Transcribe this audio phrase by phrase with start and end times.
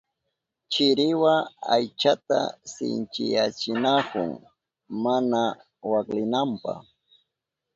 [0.71, 1.33] Chiriwa
[1.73, 2.39] aychata
[2.73, 4.31] sinchiyachinahun
[5.03, 5.41] mana
[5.91, 6.73] waklinanpa.